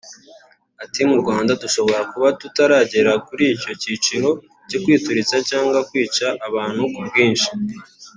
Ati 0.83 0.99
“[Mu 1.09 1.17
Rwanda] 1.21 1.51
Dushobora 1.63 2.01
kuba 2.11 2.27
tutaragera 2.41 3.11
kuri 3.27 3.43
icyo 3.55 3.71
cyiciro 3.81 4.29
cyo 4.69 4.79
kwituritsa 4.83 5.37
cyangwa 5.49 5.79
kwica 5.89 6.27
abantu 6.47 6.81
ku 6.93 7.01
bwinshi 7.07 7.49